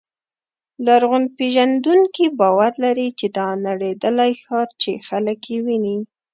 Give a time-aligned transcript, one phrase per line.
[0.85, 5.97] لرغونپېژندونکي باور لري چې دا نړېدلی ښار چې خلک یې ویني.